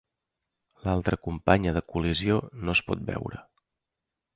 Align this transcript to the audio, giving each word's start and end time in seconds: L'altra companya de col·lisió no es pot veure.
L'altra 0.85 1.19
companya 1.29 1.75
de 1.77 1.85
col·lisió 1.95 2.41
no 2.67 2.79
es 2.79 2.87
pot 2.91 3.09
veure. 3.15 3.49